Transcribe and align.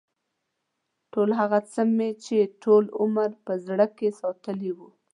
ټول 1.11 1.29
هغه 1.39 1.59
څه 1.71 1.81
مې 1.95 2.09
چې 2.25 2.37
ټول 2.63 2.83
عمر 2.99 3.29
مې 3.35 3.41
په 3.45 3.53
زړه 3.65 3.85
کې 3.97 4.17
ساتلي 4.21 4.71
و. 4.77 4.79